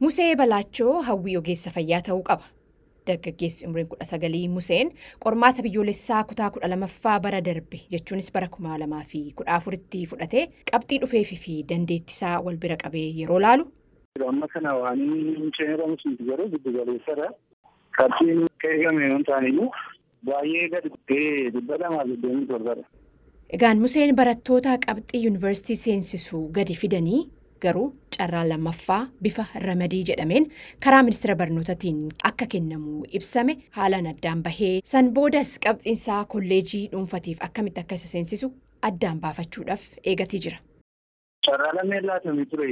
Musee 0.00 0.34
Balaachoo 0.36 1.00
hawwii 1.08 1.36
ogeessa 1.40 1.70
fayyaa 1.70 2.00
ta'uu 2.08 2.22
qaba. 2.28 2.44
Dargaggeessi 3.06 3.66
umriin 3.66 3.86
kudha 3.92 4.04
sagalii 4.04 4.48
Museen 4.48 4.90
qormaata 5.24 5.62
biyyoolessaa 5.66 6.24
kutaa 6.24 6.50
kudha 6.54 6.68
lamaffaa 6.72 7.20
bara 7.20 7.40
darbe 7.44 7.80
jechuunis 7.94 8.32
bara 8.32 8.48
kuma 8.48 8.78
lamaa 8.78 9.02
fi 9.12 9.20
kudha 9.38 9.54
afuritti 9.58 10.04
fudhatee 10.10 10.44
qabxii 10.72 10.98
dhufeefii 11.04 11.38
fi 11.44 11.54
dandeettisaa 11.70 12.40
wal 12.44 12.56
bira 12.64 12.76
qabee 12.82 13.06
yeroo 13.20 13.40
laalu. 13.46 13.64
Amma 14.28 14.48
kana 14.48 14.74
waan 14.82 15.00
ceeramus 15.58 16.04
miti 16.06 16.24
garuu 16.30 16.48
giddu 16.54 16.72
galeessadha. 16.78 17.30
Qabxiin 17.98 18.44
eegame 18.72 19.08
yoo 19.08 19.22
ta'aniyyuu 19.30 19.70
baay'ee 20.26 20.68
gadi 20.74 20.90
bu'ee 20.94 21.50
dhibba 21.54 21.78
lamaa 21.84 22.04
fi 22.04 22.10
digdamii 22.16 22.46
torbadha. 22.52 22.84
Egaan 23.58 23.78
Museen 23.86 24.14
barattoota 24.16 24.78
qabxii 24.86 25.24
yuunivarsiitii 25.24 25.76
seensisuu 25.86 26.44
gadi 26.58 26.74
fidanii 26.84 27.22
garuu 27.60 27.88
carraa 28.18 28.44
lammaffaa 28.48 29.00
bifa 29.26 29.44
ramadii 29.66 30.02
jedhameen 30.10 30.46
karaa 30.86 31.02
ministeera 31.08 31.36
barnootaatiin 31.42 32.00
akka 32.30 32.46
kennamu 32.54 33.04
ibsame 33.20 33.54
haalaan 33.78 34.06
addaan 34.12 34.42
bahee 34.48 34.74
san 34.92 35.10
boodas 35.18 35.52
qabxiinsaa 35.66 36.24
kolleejii 36.34 36.84
dhuunfatiif 36.92 37.42
akkamitti 37.48 37.80
akka 37.84 37.94
isa 38.00 38.08
seensisu 38.14 38.52
addaan 38.90 39.20
baafachuudhaaf 39.26 39.84
eegatii 40.12 40.40
jira. 40.46 40.58
Carraa 41.46 41.72
lameen 41.78 42.06
laatamee 42.06 42.44
ture 42.50 42.66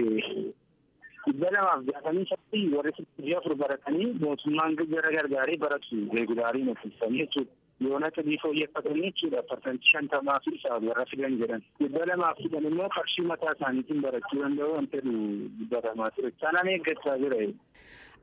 dhibba 1.24 1.48
lamaaf 1.54 1.80
jaatamii 1.92 2.26
sadii 2.32 2.66
warri 2.74 2.92
sitti 2.98 3.34
afur 3.38 3.54
baratanii 3.62 4.12
mootummaan 4.24 4.76
gara 4.92 5.10
gargaaree 5.16 5.56
baratu 5.64 5.98
reegulaarii 6.18 6.62
nuffisanii 6.68 7.18
jechuudha. 7.24 7.52
Yoona 7.80 8.10
sadii 8.16 8.38
fooyyeffatanii 8.42 9.02
jechuudha 9.10 9.42
parsantii 9.50 9.90
shantamaa 9.92 10.38
fi 10.44 10.50
isaa 10.56 10.78
warra 10.86 11.04
fidan 11.12 11.38
jedhan 11.42 11.62
dhibba 11.80 12.06
lamaaf 12.12 12.38
fidan 12.42 12.64
immoo 12.70 12.88
qarshii 12.96 13.24
mataa 13.32 13.52
isaaniitiin 13.58 14.02
barachuu 14.06 14.40
danda'u 14.42 14.72
wanta 14.74 14.98
dubbatamaa 15.06 16.10
ture 16.16 16.32
sanaan 16.40 16.68
eeggachaa 16.74 17.18
jira. 17.22 17.38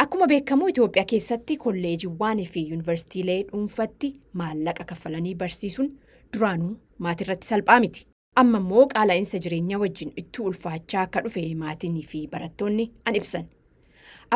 Akkuma 0.03 0.27
beekamu 0.27 0.67
Itoophiyaa 0.70 1.05
keessatti 1.11 1.58
kolleejiiwwanii 1.64 2.45
fi 2.55 2.61
yuunivarsiitiilee 2.69 3.39
dhuunfatti 3.52 4.14
maallaqa 4.41 4.83
kaffalanii 4.91 5.36
barsiisuun 5.36 5.89
duraanuu 6.33 6.75
maatirratti 7.08 7.47
salphaa 7.47 7.80
miti. 7.80 8.05
Amma 8.36 8.58
immoo 8.64 8.86
qaala'insa 8.94 9.39
jireenyaa 9.45 9.80
wajjin 9.86 10.11
itti 10.23 10.42
ulfaachaa 10.52 11.02
akka 11.08 11.21
dhufe 11.27 11.44
maatinii 11.64 12.03
fi 12.11 12.27
barattoonni 12.36 12.92
an 13.05 13.16
ibsan. 13.21 13.45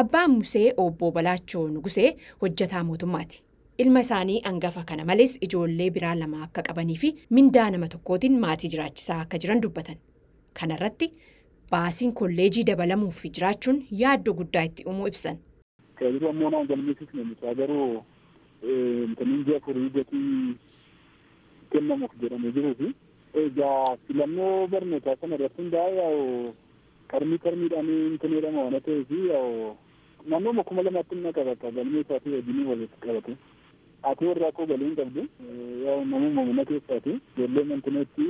Abbaan 0.01 0.31
Musee 0.31 0.73
obbo 0.77 1.11
Balaachoo 1.11 1.67
Nugusee 1.69 2.09
hojjetaa 2.41 2.83
mootummaati. 2.83 3.43
Ilma 3.77 3.99
isaanii 4.01 4.39
hangafa 4.43 4.83
kana 4.83 5.05
malees 5.05 5.37
ijoollee 5.41 5.89
biraa 5.95 6.15
lama 6.15 6.43
akka 6.43 6.61
qabanii 6.67 6.95
fi 7.03 7.09
mindaa 7.37 7.69
nama 7.71 7.87
tokkootiin 7.93 8.39
maatii 8.43 8.69
jiraachisaa 8.73 9.19
akka 9.25 9.37
jiran 9.43 9.61
dubbatan. 9.65 9.97
Kana 10.59 10.75
irratti 10.79 11.07
baasiin 11.71 12.13
kolleejii 12.13 12.63
dabalamuuf 12.71 13.23
jiraachuun 13.37 13.83
yaaddoo 14.03 14.33
guddaa 14.41 14.63
itti 14.69 14.85
uumuu 14.87 15.07
ibsan. 15.13 15.37
Kennamuuf 21.71 22.11
jedhamee 22.21 22.51
jiruu 22.55 22.73
fi 22.79 22.87
egaa 23.41 23.95
filannoo 24.07 24.67
barnootaa 24.67 25.15
kana 25.21 25.35
irratti 25.37 25.61
hundaa'e 25.61 25.93
yaa'u 25.99 26.25
qarmii 27.13 27.39
qarmiidhaan 27.45 27.89
intalli 27.95 28.35
jedhama 28.39 28.65
waan 28.65 28.81
ta'eef 28.87 29.11
yaa'u 29.29 29.69
naannoo 30.33 30.63
kuma 30.69 30.83
lamaatti 30.87 31.15
inni 31.17 31.31
qabata 31.37 31.71
galmee 31.77 32.01
isaatii 32.05 32.33
wajjin 32.35 32.65
walitti 32.71 32.97
qabate. 33.05 33.33
Ati 34.09 34.25
warraa 34.25 34.51
koo 34.51 34.65
galiin 34.65 34.95
qabdu 34.95 35.23
yaa'u 35.85 36.05
namuma 36.11 36.43
mana 36.45 36.63
keessaati 36.69 37.13
ijoollee 37.37 37.63
mantineetti 37.71 38.25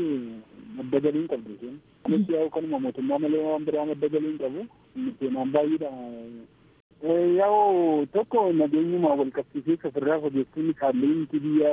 madda 0.77 0.99
galiin 1.05 1.27
qabdu 1.31 1.53
isheen. 1.55 1.77
Kunis 2.03 2.27
yaa'u 2.29 2.49
kanuma 2.55 2.79
mootummaa 2.85 3.19
malee 3.23 3.43
waan 3.45 3.65
biraa 3.65 3.85
madda 3.91 4.07
galiin 4.15 4.37
qabu 4.41 4.65
seenaan 5.19 5.51
baay'eedha. 5.55 5.89
Yaa'u 7.39 8.05
tokko 8.13 8.43
nageenyumaa 8.59 9.15
wal 9.21 9.31
qabsiisee 9.37 9.77
ofirraa 9.89 10.19
fageessuun 10.25 10.73
kaalleetti 10.81 11.39
biyya 11.45 11.71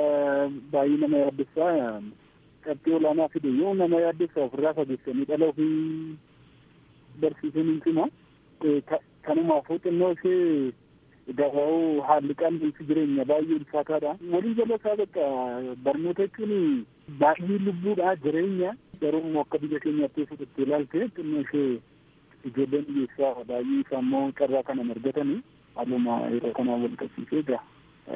baay'ee 0.71 0.97
nama 1.03 1.17
yaaddessaa 1.25 2.01
qabxii 2.65 2.95
olaanaa 2.99 3.27
fide 3.35 3.51
yoo 3.59 3.73
nama 3.83 3.99
yaaddessaa 4.05 4.47
ofirraa 4.47 4.73
fageessanii 4.79 5.27
dhala 5.33 5.51
ofii 5.51 6.15
barsiisanii 7.21 7.79
cima. 7.83 8.07
Kanumaafuu 9.27 9.79
xinnoo 9.83 10.11
ishee 10.15 10.71
gabaa'uu 11.39 12.01
haalli 12.07 12.33
qaala'insi 12.41 12.83
jireenya 12.89 13.25
baay'ee 13.31 13.55
ulfaataadha. 13.61 14.15
Walii 14.33 14.53
jala 14.59 14.75
isaa 14.81 14.95
bakka 15.01 15.25
barnoota 15.85 16.27
jechuun 16.27 16.85
baay'ee 17.19 17.59
lubbuudha 17.65 18.15
jireenya 18.25 18.73
garuu 19.01 19.39
akka 19.41 19.57
biyya 19.63 19.79
keenyaatti 19.85 20.25
fudhattee 20.29 20.63
ilaalte 20.65 21.07
xinnoo 21.15 21.41
ishee 21.45 21.79
ijoolleen 22.49 22.85
biyyeessaa 22.89 23.43
baay'ee 23.51 23.81
isaammoo 23.85 24.31
carraa 24.39 24.63
kana 24.69 24.87
argatanii 24.95 25.39
haaluma 25.75 26.17
yeroo 26.33 26.53
kanaa 26.59 26.79
wal 26.83 26.95
qabsiisee 27.03 27.39
egaa 27.45 27.61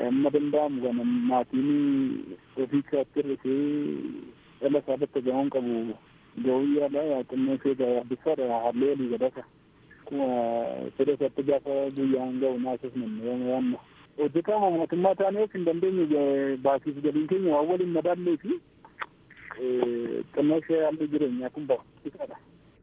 amma 0.07 0.29
danda'amu 0.35 0.81
kana 0.87 1.03
maatiin 1.31 1.71
ofii 2.63 2.81
isaatti 2.85 3.19
hir'isee 3.21 3.59
dhala 4.61 4.79
isaa 4.83 4.97
bakka 5.03 5.21
gahuun 5.27 5.49
qabu 5.55 5.75
gahuu 6.45 6.69
yaala 6.79 7.23
xinnoo 7.31 7.55
ishee 7.59 7.75
yaaddessaadha 7.79 8.49
haalli 8.63 8.89
walii 8.91 9.11
gadasa. 9.15 9.43
Fedha 10.97 11.13
isaatti 11.17 11.43
gaafa 11.49 11.77
guyyaan 11.97 12.39
ga'u 12.43 12.59
naasas 12.65 12.95
namni 12.95 13.49
waanna. 13.51 13.77
Hojjetaa 14.17 14.59
mootummaa 14.77 15.15
taanee 15.21 15.47
hin 15.53 15.65
dandeenye 15.65 16.57
baasiif 16.67 16.97
galiin 17.05 17.27
keenya 17.31 17.53
waan 17.55 17.67
waliin 17.71 17.93
madaallee 17.97 18.37
fi 18.43 18.51
xinnoo 20.35 20.57
ishee 20.63 20.81
haalli 20.83 21.07
jireenyaa 21.13 21.49
kun 21.55 21.67
barbaachisaadha. 21.67 22.35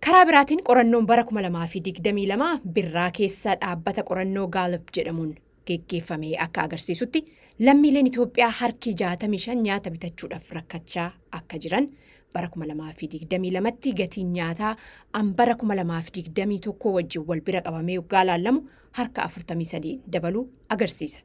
Karaa 0.07 0.25
biraatiin 0.27 0.63
qorannoon 0.69 1.07
bara 1.07 1.25
kuma 1.25 1.43
lamaa 1.43 1.67
fi 1.67 1.81
digdamii 1.85 2.27
lama 2.33 2.49
birraa 2.79 3.11
keessa 3.19 3.55
dhaabbata 3.63 4.03
qorannoo 4.11 4.47
gaalib 4.57 4.85
jedhamuun 4.99 5.35
geggeeffame 5.67 6.31
akka 6.47 6.63
agarsiisutti 6.69 7.25
lammiileen 7.67 8.07
Itoophiyaa 8.13 8.51
harki 8.61 8.95
jaatamii 9.03 9.39
shan 9.47 9.63
nyaata 9.67 9.91
bitachuudhaaf 9.97 10.51
rakkachaa 10.59 11.11
akka 11.41 11.59
jiran 11.65 11.89
bara 12.35 12.49
kuma 12.49 12.67
lamaa 12.67 12.93
fi 12.99 13.09
digdamii 13.13 13.51
lamatti 13.57 13.93
gatiin 14.01 14.33
nyaataa 14.33 14.77
an 15.13 15.33
bara 15.35 15.55
kuma 15.55 15.75
lamaa 15.77 16.01
fi 16.03 16.11
digdamii 16.19 16.59
tokko 16.67 16.93
wajjin 16.99 17.25
wal 17.29 17.41
bira 17.41 17.61
qabamee 17.63 17.95
yoggaa 18.01 18.25
laallamu 18.27 18.63
harka 18.93 19.23
afurtamii 19.23 19.65
sadii 19.73 20.01
dabaluu 20.13 20.45
agarsiisa. 20.69 21.21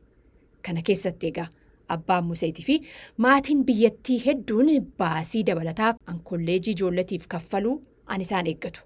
Kana 0.66 0.82
keessatti 0.82 1.28
egaa 1.28 1.48
abbaan 1.90 2.26
museetii 2.26 2.66
fi 2.66 2.80
maatiin 3.18 3.64
biyyattii 3.66 4.20
hedduun 4.26 4.70
baasii 4.98 5.44
dabalataa 5.46 5.94
an 6.08 6.20
kolleejii 6.24 6.74
ijoolletiif 6.78 7.28
kaffaluu 7.28 7.82
an 8.06 8.22
isaan 8.22 8.48
eeggatu. 8.48 8.82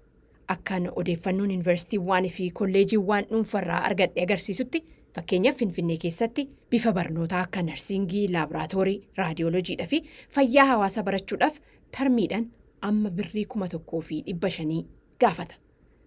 Akkan 0.48 0.88
odeeffannoon 0.96 1.50
yuunivarsiitiiwwan 1.50 2.28
fi 2.28 2.50
kolleejiiwwan 2.50 3.24
dhuunfarraa 3.30 3.82
argadhe 3.88 4.22
agarsiisutti 4.22 4.84
fakkeenyaaf 5.14 5.56
Finfinnee 5.56 5.96
keessatti 5.96 6.48
bifa 6.70 6.92
barnootaa 6.92 7.40
akka 7.40 7.62
narsiingii, 7.62 8.28
laaboraatoorii, 8.32 9.00
raadiyooloojiidhaa 9.16 9.86
fi 9.86 10.02
fayyaa 10.30 10.66
hawaasaa 10.66 11.02
barachuudhaaf 11.02 11.58
tarmiidhaan 11.96 12.46
amma 12.88 13.10
birrii 13.10 13.44
kuma 13.54 13.68
tokkoo 13.68 14.00
fi 14.00 14.22
dhibba 14.26 14.50
shanii 14.50 14.86
gaafata. 15.20 15.54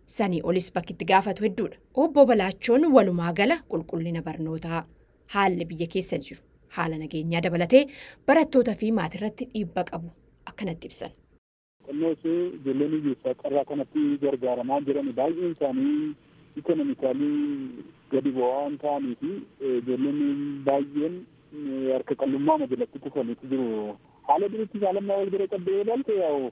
Sanii 0.05 0.41
olis 0.43 0.71
bakki 0.73 0.93
itti 0.93 1.05
gaafatu 1.05 1.43
hedduudha. 1.43 1.77
Obbo 1.95 2.25
Balaachoon 2.25 2.85
walumaa 2.95 3.33
gala 3.33 3.57
qulqullina 3.71 4.21
barnootaa 4.21 4.85
haalli 5.33 5.65
biyya 5.65 5.87
keessa 5.93 6.17
jiru 6.17 6.41
haala 6.75 6.97
nageenyaa 6.97 7.41
dabalatee 7.45 7.83
barattootaa 8.27 8.75
fi 8.81 8.91
maatirratti 8.91 9.45
dhiibbaa 9.53 9.83
qabu 9.91 10.09
akkanatti 10.51 10.87
ibsan. 10.87 11.11
Qonnoo 11.85 12.11
ishee 12.15 12.39
ijoolleen 12.57 12.91
hiyyeessaa 12.97 13.33
carraa 13.43 13.65
kanatti 13.71 14.03
gargaaramaa 14.21 14.81
jiran 14.87 15.09
baay'een 15.19 15.51
isaanii 15.55 16.15
ikonomikaalii 16.61 17.83
gadi 18.11 18.31
bu'aa 18.37 18.51
waan 18.57 18.77
ta'anii 18.83 19.15
fi 19.21 19.31
ijoolleen 19.77 20.19
baay'een 20.65 21.15
harka 21.93 22.15
qal'ummaa 22.21 22.67
jalatti 22.73 22.99
kufaniitu 23.05 23.47
jiru. 23.51 23.97
Haala 24.27 24.49
duriitti 24.51 24.79
saalammaa 24.83 25.17
wal 25.21 25.29
bira 25.35 25.47
qabdee 25.53 25.81
ilaalte 25.83 26.13
yaa'u 26.23 26.51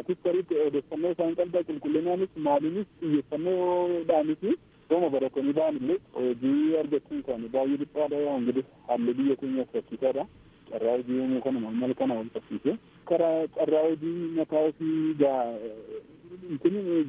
atis 0.00 0.18
sariitti 0.24 0.54
odeeffannoo 0.66 1.12
isaan 1.16 1.34
qabdaa 1.40 1.62
qulqullinaanis 1.70 2.32
maaliinis 2.48 2.88
xiyyeeffannoodhaanis 3.00 4.42
sooma 4.90 5.08
baratanii 5.14 5.54
ba'an 5.58 5.76
illee 5.80 5.98
hojii 6.18 6.76
argachuun 6.82 7.20
isaanii 7.24 7.50
baay'ee 7.56 7.78
dhiphaadha 7.82 8.22
yaa 8.26 8.36
ingilis 8.42 8.68
haalli 8.88 9.14
biyya 9.18 9.36
keenyaas 9.42 9.74
rakkisaadha. 9.78 10.24
Carraa 10.70 10.96
hojii 10.96 11.18
uumuu 11.20 11.40
kanuma 11.44 11.70
mal 11.82 11.94
kana 12.00 12.14
wal 12.18 12.30
qabsiise. 12.36 12.72
Karaa 13.10 13.46
carraa 13.58 13.84
hojii 13.88 14.16
mataa 14.38 14.64
ofii 14.70 15.14
gaa 15.22 15.44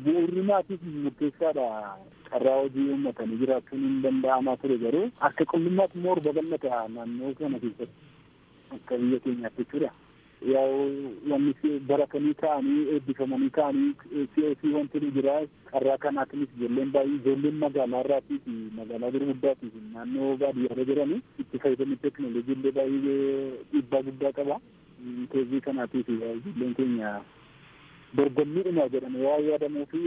bu'uurri 0.06 0.42
maatiif 0.52 0.81
murteessaadha. 1.04 1.68
Carraa 2.30 2.58
hojii 2.62 2.88
uummatanii 2.94 3.38
jiraachuun 3.42 3.81
hin 3.88 3.98
danda'amaa 4.06 4.58
ture 4.62 4.78
garuu 4.86 5.06
akka 5.30 5.46
qullummaatti 5.54 5.98
immoo 6.00 6.16
babal'ata 6.28 6.88
naannoo 6.96 7.34
kana 7.42 7.60
keessatti 7.60 8.75
akka 8.78 8.98
biyya 9.02 9.19
keenyaatti 9.25 9.63
jechuudha. 9.63 9.92
Wanni 10.42 11.54
baratanii 11.88 12.34
ka'anii 12.34 12.88
eebbifamanii 12.96 13.50
ka'anii 13.50 13.94
si'oosii 14.36 14.74
wanti 14.74 15.00
ni 15.00 15.12
jira 15.12 15.36
carraa 15.72 15.98
kanaatiinis 15.98 16.50
ijoolleen 16.58 16.92
baay'ee 16.92 17.16
ijoolleen 17.22 17.60
magaalaa 17.64 18.02
irraatii 18.06 18.40
fi 18.46 18.52
magaalaa 18.78 19.12
gurguddaatii 19.16 19.70
fi 19.76 19.82
naannoo 19.94 20.32
baadiyyaarra 20.42 20.86
jiranii 20.90 21.22
itti 21.44 21.60
fayyadamni 21.66 21.98
teekinooloojii 22.06 22.56
illee 22.58 22.72
baay'ee 22.72 23.52
dhiibbaa 23.74 24.02
guddaa 24.10 24.32
qaba. 24.40 24.58
Teezii 25.32 25.62
kanaatiif 25.62 26.10
ijoolleen 26.10 26.76
keenya 26.80 27.14
dorgommiidhuma 28.18 28.90
jedhame 28.96 29.26
waa 29.28 29.38
yaadamuu 29.50 29.86
fi 29.94 30.02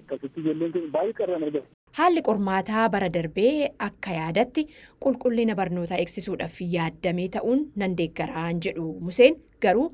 akkasitti 0.00 0.40
ijoolleen 0.40 0.72
kun 0.72 0.90
baay'ee 0.98 1.12
qarraan 1.22 1.42
argama. 1.42 1.66
Haalli 2.00 2.22
qormaataa 2.26 2.84
bara 2.92 3.08
darbee 3.14 3.68
akka 3.86 4.12
yaadatti 4.18 4.62
qulqullina 5.04 5.54
barnootaa 5.58 5.98
eegsisuudhaaf 6.02 6.54
yaaddamee 6.74 7.26
ta'uun 7.36 7.60
nan 7.82 7.96
deeggaraan 7.98 8.60
jedhu 8.66 8.86
Museen 9.08 9.36
garuu 9.64 9.84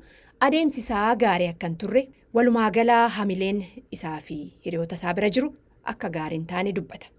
adeemsi 0.47 0.79
isaa 0.83 1.09
gaarii 1.23 1.49
akka 1.53 1.67
hin 1.71 1.75
turre 1.83 2.03
walumaa 2.39 2.69
galaa 2.77 3.01
hamileen 3.17 3.59
isaa 3.97 4.15
fi 4.29 4.37
hiriyoota 4.67 4.95
isaa 5.01 5.13
bira 5.19 5.29
jiru 5.39 5.49
akka 5.95 6.09
gaarii 6.19 6.37
hin 6.39 6.47
taane 6.53 6.71
dubbata. 6.79 7.11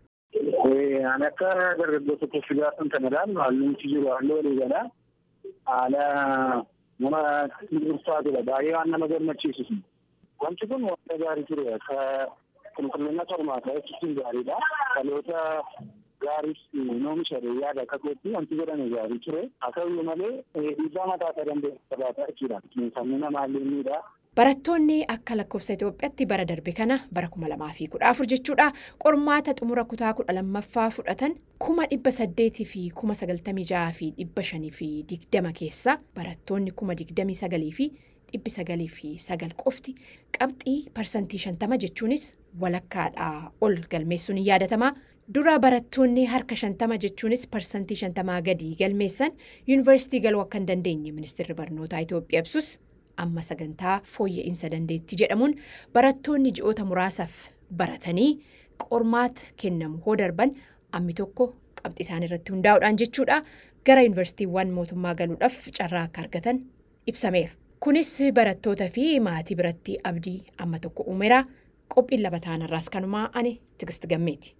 Ani 1.12 1.26
akka 1.30 1.52
dargaggoota 1.82 2.26
tokko 2.36 2.54
gaafan 2.62 2.88
kanadhaan 2.96 3.36
haalluunti 3.42 3.92
jiru 3.94 4.08
halluu 4.14 4.36
walii 4.40 4.56
galaa 4.62 4.84
haala 5.72 6.04
nama 7.04 7.22
dhuunfaatudha 7.72 8.42
baay'ee 8.50 8.74
waan 8.78 8.90
nama 8.96 9.08
gammachiisu. 9.14 9.68
Wanti 10.42 10.66
kun 10.72 10.88
wanta 10.92 11.18
gaarii 11.24 11.44
ture 11.52 11.74
akka 11.80 11.96
qulqullina 12.78 13.24
qormaataa 13.32 13.74
eegsisuun 13.78 14.14
gaariidha. 14.20 14.58
Dhaloota 14.94 15.38
gaariis 16.24 16.60
oomisha 17.06 17.38
yaada 17.62 17.82
akka 17.86 17.98
kootti 18.04 18.32
wanti 18.36 18.54
godhame 18.60 18.88
gaarii 18.94 19.18
ture. 19.26 19.42
Haa 19.60 19.72
ta'uyyuu 19.76 20.04
malee 20.10 20.32
dhiibbaa 20.54 21.06
mataa 21.12 21.30
isaa 21.34 21.44
danda'e 21.50 21.74
qabaataa 21.90 22.26
jechuudha. 22.30 22.62
Sammuu 22.94 23.18
namaallee 23.24 23.64
miidhaa. 23.72 24.02
Barattoonni 24.38 24.96
akka 25.14 25.34
lakkoofsa 25.36 25.72
Itoophiyaatti 25.74 26.26
bara 26.32 26.44
darbe 26.48 26.72
kana 26.72 26.96
bara 27.12 27.28
kuma 27.28 27.48
lamaa 27.48 27.70
fi 27.78 27.86
kudha 27.92 28.08
afur 28.12 28.26
jechuudha 28.32 28.66
qormaata 29.04 29.54
xumura 29.60 29.84
kutaa 29.92 30.12
kudha 30.14 30.32
lammaffaa 30.36 30.90
fudhatan 30.96 31.32
kuma 31.64 31.86
dhibba 31.90 32.10
saddeetii 32.18 32.66
fi 32.72 32.82
kuma 33.00 33.14
sagaltamii 33.20 33.64
ja'aa 33.70 33.90
fi 33.98 34.10
dhibba 34.18 34.42
shanii 34.50 34.70
fi 34.76 34.88
digdama 35.12 35.52
keessa 35.60 35.96
barattoonni 36.18 36.70
kuma 36.70 36.94
digdamii 37.00 37.34
sagalii 37.40 37.72
fi 37.80 37.88
dhibbi 38.32 38.50
sagalii 38.58 38.88
fi 38.98 39.10
sagal 39.26 39.56
qofti 39.64 39.96
qabxii 40.38 40.78
parsantii 41.00 41.38
shantama 41.46 41.78
jechuunis 41.86 42.28
walakkaadhaa 42.60 43.52
ol 43.60 43.76
galmeessuun 43.90 44.36
hin 44.38 44.46
yaadatamaa. 44.46 44.92
Dura 45.34 45.58
barattoonni 45.60 46.24
harka 46.26 46.56
shantama 46.56 46.96
jechuunis 46.98 47.46
parsantii 47.54 47.96
shantamaa 48.02 48.40
gadi 48.42 48.74
galmeessan 48.82 49.32
yuunivarsiitii 49.66 50.20
galuu 50.26 50.40
akka 50.44 50.58
hin 50.58 50.66
dandeenye 50.68 51.12
ministeerri 51.12 51.54
barnootaa 51.54 52.00
Itoophiyaa 52.06 52.42
ibsus. 52.46 52.78
amma 53.22 53.42
sagantaa 53.42 53.94
fooyya'insa 54.10 54.68
dandeettii 54.72 55.16
jedhamuun 55.20 55.54
barattoonni 55.94 56.50
ji'oota 56.58 56.84
muraasaaf 56.90 57.32
baratanii 57.80 58.28
qormaata 58.84 59.42
kennamu 59.62 59.98
hoo 60.04 60.14
darban 60.20 60.52
ammi 60.98 61.14
tokko 61.20 61.46
qabxii 61.80 62.04
isaan 62.06 62.22
irratti 62.26 62.52
hundaa'uudhaan 62.54 62.98
jechuudha 63.02 63.38
gara 63.90 64.02
yuunivarsiitiiwwan 64.06 64.70
mootummaa 64.76 65.14
galuudhaaf 65.22 65.56
carraa 65.78 66.02
akka 66.08 66.20
argatan 66.26 66.60
ibsameera. 67.12 67.50
Kunis 67.80 68.12
barattoota 68.38 68.88
fi 68.98 69.08
maatii 69.26 69.56
biratti 69.62 69.98
abdii 70.12 70.38
amma 70.66 70.78
tokko 70.86 71.02
uumeera 71.14 71.40
qophiin 71.94 72.22
laba 72.22 72.40
ta'anarraas 72.40 72.90
kanumaa 72.90 73.30
ani 73.34 73.60
Tigist 73.78 74.06
Gammeeti. 74.06 74.56